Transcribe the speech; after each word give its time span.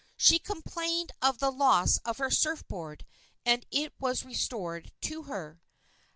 She 0.17 0.39
complained 0.39 1.11
of 1.21 1.37
the 1.37 1.51
loss 1.51 1.97
of 2.05 2.17
her 2.17 2.31
surf 2.31 2.67
board, 2.67 3.05
and 3.45 3.67
it 3.69 3.93
was 3.99 4.25
restored 4.25 4.91
to 5.01 5.23
her. 5.25 5.61